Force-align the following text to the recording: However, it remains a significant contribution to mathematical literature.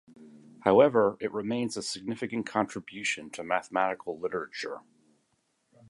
However, 0.61 1.15
it 1.19 1.31
remains 1.31 1.77
a 1.77 1.83
significant 1.83 2.47
contribution 2.47 3.29
to 3.29 3.43
mathematical 3.43 4.17
literature. 4.17 4.79